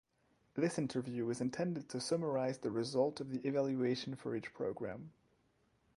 [0.55, 5.11] This interview is intended to summarize the results of the evaluation for each program.